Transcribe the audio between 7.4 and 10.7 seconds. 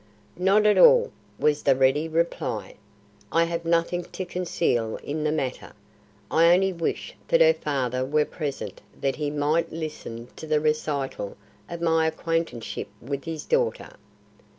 father were present that he might listen to the